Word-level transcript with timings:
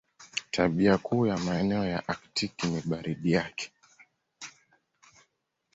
Tabia 0.51 0.97
kuu 0.97 1.25
ya 1.25 1.37
maeneo 1.37 1.85
ya 1.85 2.07
Aktiki 2.07 2.67
ni 2.67 2.81
baridi 2.81 3.31
yake. 3.31 3.71